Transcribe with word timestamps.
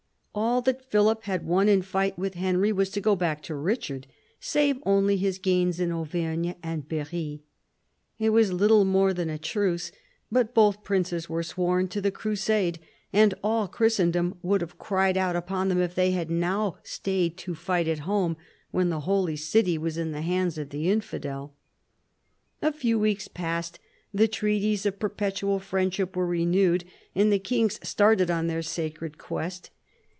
All 0.33 0.61
that 0.61 0.85
Philip 0.89 1.23
had 1.23 1.45
won 1.45 1.67
in 1.67 1.81
fight 1.81 2.15
from 2.15 2.31
Henry 2.31 2.71
was 2.71 2.89
to 2.91 3.01
go 3.01 3.17
back 3.17 3.43
to 3.43 3.55
Richard, 3.55 4.07
save 4.39 4.77
only 4.85 5.17
his 5.17 5.37
gains 5.39 5.77
in 5.77 5.91
Auvergne 5.91 6.53
and 6.63 6.87
Berry. 6.87 7.41
It 8.17 8.29
was 8.29 8.53
little 8.53 8.85
more 8.85 9.13
than 9.13 9.29
a 9.29 9.37
truce, 9.37 9.91
but 10.31 10.53
both 10.53 10.85
princes 10.85 11.27
were 11.27 11.43
sworn 11.43 11.89
to 11.89 11.99
the 11.99 12.11
crusade, 12.11 12.79
and 13.11 13.33
all 13.43 13.67
Christendom 13.67 14.37
would 14.41 14.61
have 14.61 14.77
cried 14.79 15.17
out 15.17 15.35
upon 15.35 15.67
them 15.67 15.81
if 15.81 15.95
they 15.95 16.11
had 16.11 16.31
now 16.31 16.77
stayed 16.81 17.35
to 17.39 17.53
fight 17.53 17.89
at 17.89 17.99
home 17.99 18.37
when 18.69 18.87
the 18.87 19.01
holy 19.01 19.35
city 19.35 19.77
was 19.77 19.97
in 19.97 20.13
the 20.13 20.21
hands 20.21 20.57
of 20.57 20.69
the 20.69 20.89
infidel. 20.89 21.53
A 22.61 22.71
few 22.71 22.97
weeks 22.97 23.27
passed, 23.27 23.79
the 24.13 24.29
treaties 24.29 24.85
of 24.85 24.97
perpetual 24.97 25.59
friend 25.59 25.93
ship 25.93 26.15
were 26.15 26.25
renewed, 26.27 26.85
and 27.13 27.33
the 27.33 27.39
kings 27.39 27.85
started 27.85 28.31
on 28.31 28.47
their 28.47 28.61
sacred 28.61 29.17
quest. 29.17 29.71